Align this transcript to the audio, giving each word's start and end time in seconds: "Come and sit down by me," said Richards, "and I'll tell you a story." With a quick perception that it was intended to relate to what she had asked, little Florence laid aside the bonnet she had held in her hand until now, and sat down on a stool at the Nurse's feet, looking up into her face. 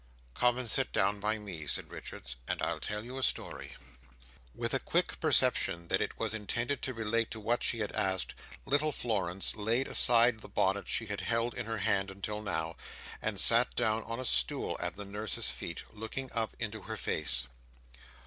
"Come 0.33 0.57
and 0.57 0.67
sit 0.67 0.91
down 0.91 1.19
by 1.19 1.37
me," 1.37 1.67
said 1.67 1.91
Richards, 1.91 2.35
"and 2.47 2.59
I'll 2.59 2.79
tell 2.79 3.05
you 3.05 3.19
a 3.19 3.21
story." 3.21 3.73
With 4.55 4.73
a 4.73 4.79
quick 4.79 5.19
perception 5.19 5.89
that 5.89 6.01
it 6.01 6.17
was 6.17 6.33
intended 6.33 6.81
to 6.81 6.95
relate 6.95 7.29
to 7.29 7.39
what 7.39 7.61
she 7.61 7.81
had 7.81 7.91
asked, 7.91 8.33
little 8.65 8.91
Florence 8.91 9.53
laid 9.55 9.87
aside 9.87 10.39
the 10.39 10.49
bonnet 10.49 10.87
she 10.87 11.05
had 11.05 11.21
held 11.21 11.53
in 11.53 11.67
her 11.67 11.77
hand 11.77 12.09
until 12.09 12.41
now, 12.41 12.77
and 13.21 13.39
sat 13.39 13.75
down 13.75 14.01
on 14.05 14.19
a 14.19 14.25
stool 14.25 14.75
at 14.79 14.95
the 14.95 15.05
Nurse's 15.05 15.51
feet, 15.51 15.83
looking 15.93 16.31
up 16.31 16.55
into 16.57 16.81
her 16.81 16.97
face. 16.97 17.45